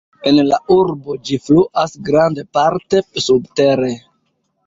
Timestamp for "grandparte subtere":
2.09-3.93